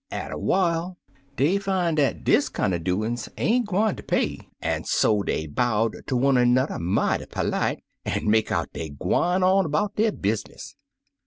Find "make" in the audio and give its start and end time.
8.27-8.51